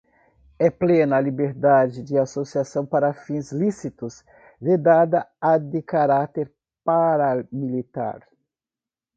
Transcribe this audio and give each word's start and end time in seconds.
é 0.57 0.67
plena 0.71 1.17
a 1.17 1.21
liberdade 1.21 2.01
de 2.01 2.17
associação 2.17 2.83
para 2.87 3.13
fins 3.13 3.51
lícitos, 3.51 4.25
vedada 4.59 5.27
a 5.39 5.59
de 5.59 5.79
caráter 5.79 6.51
paramilitar; 6.83 8.27